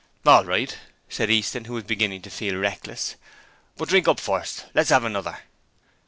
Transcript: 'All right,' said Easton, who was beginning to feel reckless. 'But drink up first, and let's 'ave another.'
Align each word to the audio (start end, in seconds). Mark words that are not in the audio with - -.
'All 0.25 0.43
right,' 0.43 0.79
said 1.09 1.29
Easton, 1.29 1.65
who 1.65 1.73
was 1.73 1.83
beginning 1.83 2.23
to 2.23 2.31
feel 2.31 2.57
reckless. 2.57 3.17
'But 3.77 3.89
drink 3.89 4.07
up 4.07 4.19
first, 4.19 4.63
and 4.63 4.71
let's 4.73 4.91
'ave 4.91 5.05
another.' 5.05 5.37